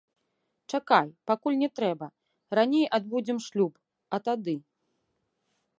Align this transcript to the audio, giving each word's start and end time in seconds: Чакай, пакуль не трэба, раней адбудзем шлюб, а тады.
Чакай, 0.73 1.07
пакуль 1.31 1.59
не 1.63 1.69
трэба, 1.81 2.07
раней 2.59 2.85
адбудзем 2.99 3.39
шлюб, 3.49 3.73
а 4.17 4.23
тады. 4.29 4.55